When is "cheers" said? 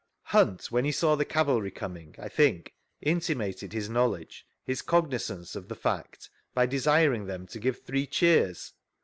8.07-8.73